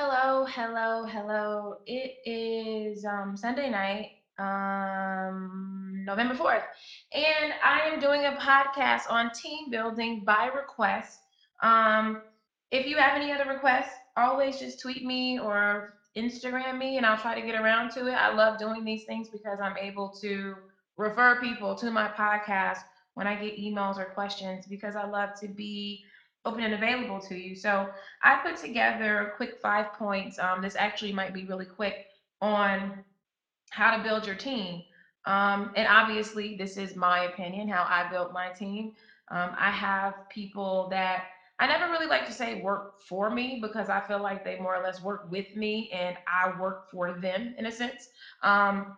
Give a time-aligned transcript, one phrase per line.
[0.00, 1.78] Hello, hello, hello.
[1.84, 6.62] It is um, Sunday night, um, November 4th,
[7.12, 11.18] and I am doing a podcast on team building by request.
[11.64, 12.22] Um,
[12.70, 17.18] if you have any other requests, always just tweet me or Instagram me, and I'll
[17.18, 18.14] try to get around to it.
[18.14, 20.54] I love doing these things because I'm able to
[20.96, 22.78] refer people to my podcast
[23.14, 26.04] when I get emails or questions because I love to be
[26.48, 27.54] open and available to you.
[27.54, 27.88] So,
[28.22, 30.38] I put together a quick five points.
[30.38, 32.06] Um, this actually might be really quick
[32.40, 33.04] on
[33.70, 34.82] how to build your team.
[35.26, 38.92] Um, and obviously, this is my opinion, how I built my team.
[39.30, 41.24] Um, I have people that
[41.58, 44.76] I never really like to say work for me because I feel like they more
[44.76, 48.08] or less work with me and I work for them in a sense.
[48.42, 48.96] Um,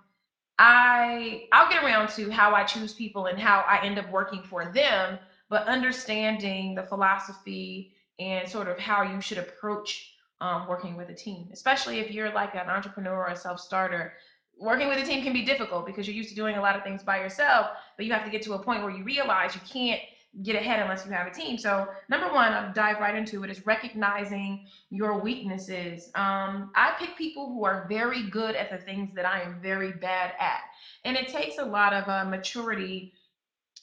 [0.58, 4.42] I I'll get around to how I choose people and how I end up working
[4.42, 5.18] for them,
[5.50, 11.14] but understanding the philosophy and sort of how you should approach um, working with a
[11.14, 14.14] team, especially if you're like an entrepreneur or a self-starter.
[14.58, 16.82] Working with a team can be difficult because you're used to doing a lot of
[16.82, 19.60] things by yourself, but you have to get to a point where you realize you
[19.70, 20.00] can't
[20.42, 21.58] get ahead unless you have a team.
[21.58, 26.10] So, number one, I'll dive right into it is recognizing your weaknesses.
[26.14, 29.92] Um, I pick people who are very good at the things that I am very
[29.92, 30.60] bad at.
[31.04, 33.12] And it takes a lot of uh, maturity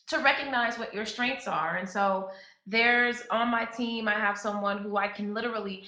[0.07, 1.77] to recognize what your strengths are.
[1.77, 2.29] And so
[2.65, 5.83] there's on my team, I have someone who I can literally,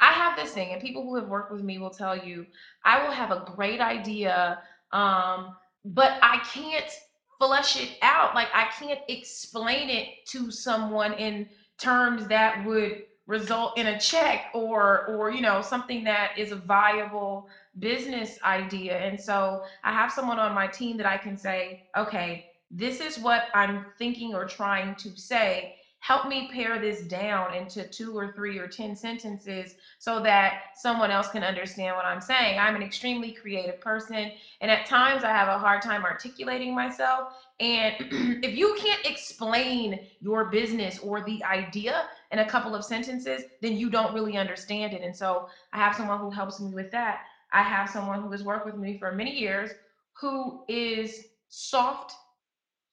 [0.00, 2.46] I have this thing, and people who have worked with me will tell you,
[2.84, 4.60] I will have a great idea,
[4.92, 6.90] um, but I can't
[7.38, 8.34] flesh it out.
[8.34, 14.46] Like I can't explain it to someone in terms that would result in a check
[14.54, 17.46] or or you know something that is a viable
[17.78, 22.49] business idea and so i have someone on my team that i can say okay
[22.70, 25.76] this is what I'm thinking or trying to say.
[25.98, 31.10] Help me pare this down into two or three or 10 sentences so that someone
[31.10, 32.58] else can understand what I'm saying.
[32.58, 34.32] I'm an extremely creative person,
[34.62, 37.34] and at times I have a hard time articulating myself.
[37.58, 37.94] And
[38.42, 43.76] if you can't explain your business or the idea in a couple of sentences, then
[43.76, 45.02] you don't really understand it.
[45.02, 47.18] And so I have someone who helps me with that.
[47.52, 49.70] I have someone who has worked with me for many years
[50.14, 52.14] who is soft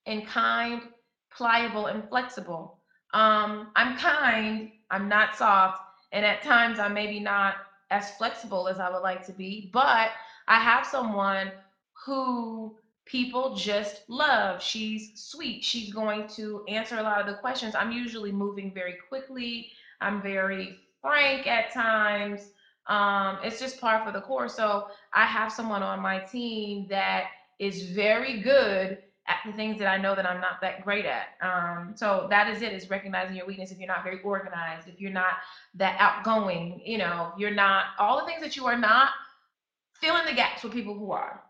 [0.08, 0.82] and kind,
[1.36, 2.80] pliable, and flexible.
[3.14, 5.82] Um, I'm kind, I'm not soft,
[6.12, 7.56] and at times I'm maybe not
[7.92, 10.10] as flexible as I would like to be, but
[10.48, 11.52] I have someone
[12.06, 14.62] who people just love.
[14.62, 15.64] She's sweet.
[15.64, 17.76] She's going to answer a lot of the questions.
[17.76, 19.70] I'm usually moving very quickly.
[20.02, 22.52] I'm very frank at times.
[22.88, 24.56] Um, it's just par for the course.
[24.56, 27.28] So I have someone on my team that
[27.60, 31.36] is very good at the things that I know that I'm not that great at.
[31.42, 35.00] Um, so that is it, is recognizing your weakness if you're not very organized, if
[35.00, 35.34] you're not
[35.76, 39.10] that outgoing, you know, you're not all the things that you are not,
[39.94, 41.44] fill in the gaps with people who are.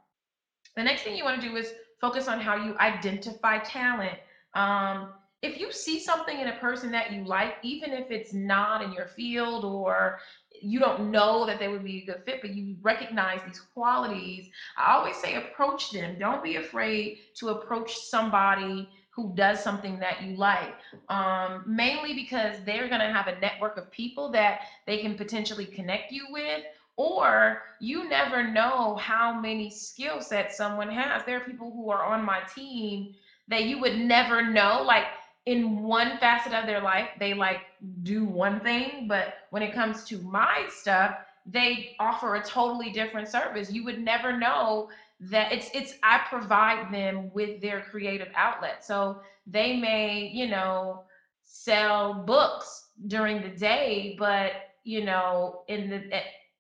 [0.75, 4.17] The next thing you want to do is focus on how you identify talent.
[4.53, 5.09] Um,
[5.43, 8.91] if you see something in a person that you like, even if it's not in
[8.91, 10.17] your field or
[10.62, 14.50] you don't know that they would be a good fit, but you recognize these qualities,
[14.78, 16.18] I always say approach them.
[16.19, 20.75] Don't be afraid to approach somebody who does something that you like.
[21.09, 25.66] Um, mainly because they're going to have a network of people that they can potentially
[25.66, 26.63] connect you with
[26.97, 31.23] or you never know how many skill sets someone has.
[31.25, 33.13] There are people who are on my team
[33.47, 34.84] that you would never know.
[34.85, 35.06] Like
[35.47, 37.62] in one facet of their life, they like
[38.03, 41.16] do one thing, but when it comes to my stuff,
[41.46, 43.72] they offer a totally different service.
[43.72, 44.90] You would never know
[45.22, 48.85] that it's it's I provide them with their creative outlet.
[48.85, 51.06] So they may, you know,
[51.46, 54.52] sell books during the day, but
[54.84, 56.12] you know, in the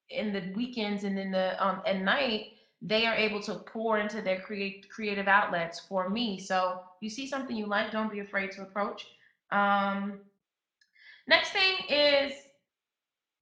[0.09, 2.45] in the weekends and in the um at night
[2.81, 6.39] they are able to pour into their create creative outlets for me.
[6.39, 9.07] So you see something you like don't be afraid to approach.
[9.51, 10.19] Um
[11.27, 12.33] next thing is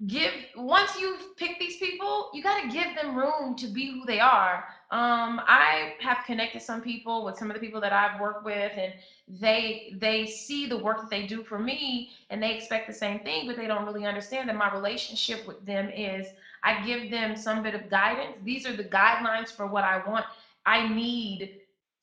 [0.08, 4.06] give once you've picked these people you got to give them room to be who
[4.06, 4.66] they are.
[4.92, 8.72] Um, i have connected some people with some of the people that i've worked with
[8.78, 8.94] and
[9.28, 13.20] they they see the work that they do for me and they expect the same
[13.20, 16.28] thing but they don't really understand that my relationship with them is
[16.66, 20.26] i give them some bit of guidance these are the guidelines for what i want
[20.66, 21.60] i need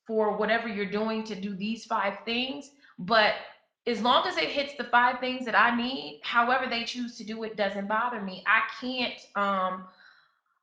[0.07, 3.35] for whatever you're doing to do these five things but
[3.85, 7.23] as long as it hits the five things that I need, however they choose to
[7.23, 8.43] do it doesn't bother me.
[8.47, 9.85] I can't um,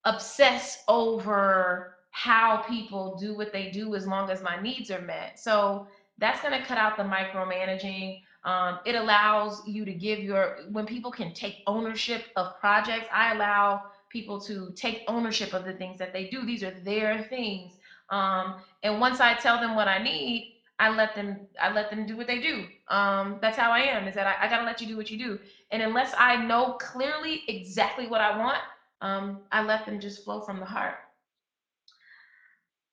[0.05, 5.39] obsess over how people do what they do as long as my needs are met.
[5.39, 5.87] So
[6.19, 8.23] that's going to cut out the micromanaging.
[8.45, 13.07] Um, it allows you to give your when people can take ownership of projects.
[13.13, 16.45] I allow people to take ownership of the things that they do.
[16.47, 17.79] These are their things.
[18.11, 22.07] Um, and once I tell them what I need, I let them I let them
[22.07, 22.67] do what they do.
[22.89, 24.09] Um, that's how I am.
[24.09, 25.39] Is that I, I gotta let you do what you do.
[25.71, 28.59] And unless I know clearly exactly what I want,
[29.03, 30.97] um, I let them just flow from the heart.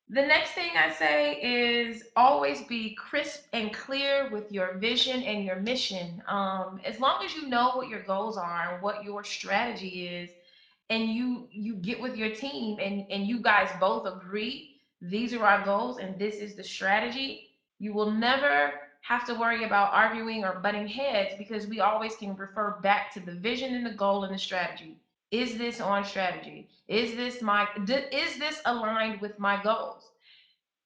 [0.09, 5.43] The next thing I say is always be crisp and clear with your vision and
[5.43, 6.21] your mission.
[6.27, 10.35] Um, as long as you know what your goals are and what your strategy is,
[10.89, 14.69] and you you get with your team and and you guys both agree
[15.01, 17.49] these are our goals and this is the strategy,
[17.79, 22.35] you will never have to worry about arguing or butting heads because we always can
[22.35, 24.97] refer back to the vision and the goal and the strategy.
[25.31, 26.67] Is this on strategy?
[26.87, 27.67] Is this my
[28.11, 30.11] is this aligned with my goals?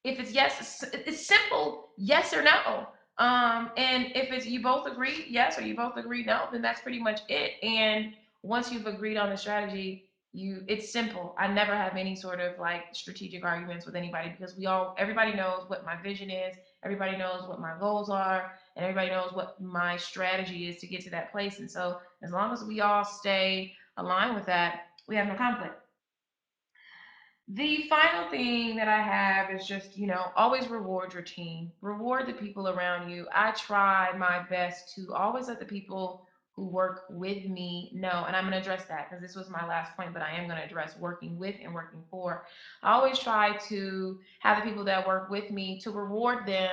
[0.04, 2.86] If it's yes, it's simple, yes or no.
[3.18, 6.80] Um, and if it's you both agree yes or you both agree no, then that's
[6.80, 7.52] pretty much it.
[7.62, 11.34] And once you've agreed on the strategy, you it's simple.
[11.38, 15.34] I never have any sort of like strategic arguments with anybody because we all everybody
[15.34, 19.60] knows what my vision is, everybody knows what my goals are, and everybody knows what
[19.60, 21.58] my strategy is to get to that place.
[21.58, 25.74] And so as long as we all stay aligned with that, we have no conflict.
[27.48, 32.26] The final thing that I have is just, you know, always reward your team, reward
[32.26, 33.26] the people around you.
[33.34, 36.26] I try my best to always let the people
[36.62, 39.66] who work with me know, and I'm going to address that because this was my
[39.66, 42.46] last point, but I am going to address working with and working for.
[42.82, 46.70] I always try to have the people that work with me to reward them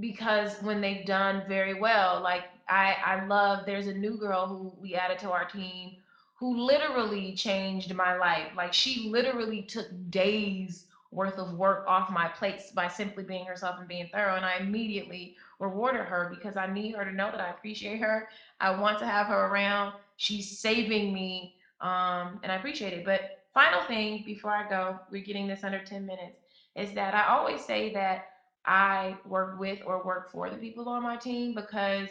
[0.00, 4.72] because when they've done very well, like I, I love, there's a new girl who
[4.80, 5.98] we added to our team
[6.34, 8.48] who literally changed my life.
[8.56, 13.78] Like she literally took days worth of work off my plates by simply being herself
[13.78, 14.34] and being thorough.
[14.34, 18.28] And I immediately rewarded her because I need her to know that I appreciate her.
[18.60, 19.94] I want to have her around.
[20.16, 21.54] She's saving me.
[21.80, 23.04] Um, and I appreciate it.
[23.04, 23.22] But
[23.54, 26.38] final thing before I go, we're getting this under 10 minutes,
[26.76, 28.24] is that I always say that
[28.66, 32.08] I work with or work for the people on my team because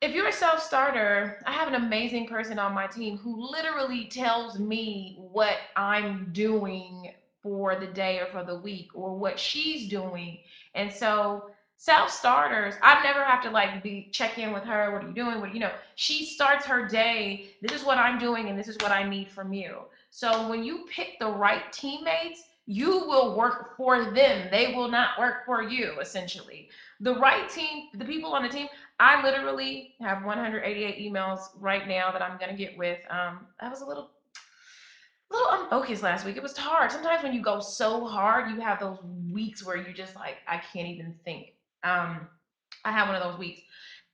[0.00, 4.08] if you're a self starter, I have an amazing person on my team who literally
[4.08, 7.12] tells me what I'm doing
[7.42, 10.38] for the day or for the week or what she's doing.
[10.74, 11.44] And so
[11.76, 14.92] self starters, I never have to like be check in with her.
[14.92, 15.40] What are you doing?
[15.40, 15.72] What you know?
[15.94, 17.50] She starts her day.
[17.62, 19.80] This is what I'm doing, and this is what I need from you.
[20.10, 24.48] So when you pick the right teammates, you will work for them.
[24.50, 26.68] They will not work for you, essentially.
[27.00, 28.66] The right team, the people on the team,
[28.98, 32.98] I literally have 188 emails right now that I'm gonna get with.
[33.10, 34.10] Um, I was a little,
[35.30, 36.36] little unfocused last week.
[36.36, 36.90] It was hard.
[36.90, 38.98] Sometimes when you go so hard, you have those
[39.30, 41.52] weeks where you just like, I can't even think.
[41.86, 42.28] Um,
[42.84, 43.60] I have one of those weeks,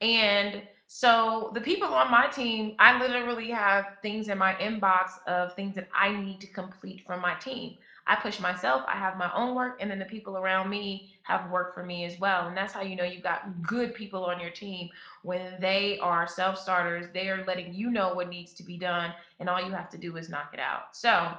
[0.01, 5.55] and so the people on my team, I literally have things in my inbox of
[5.55, 7.77] things that I need to complete from my team.
[8.07, 11.51] I push myself, I have my own work, and then the people around me have
[11.51, 12.47] work for me as well.
[12.49, 14.91] And that's how you know you've got good people on your team.
[15.23, 19.15] When they are self starters, they are letting you know what needs to be done,
[19.41, 20.95] and all you have to do is knock it out.
[20.95, 21.33] So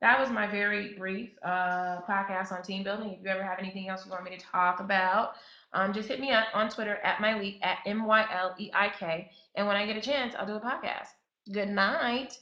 [0.00, 3.10] that was my very brief uh, podcast on team building.
[3.10, 5.34] If you ever have anything else you want me to talk about,
[5.72, 8.70] um, just hit me up on Twitter at my Myleik at M Y L E
[8.74, 9.30] I K.
[9.54, 11.08] And when I get a chance, I'll do a podcast.
[11.52, 12.38] Good night.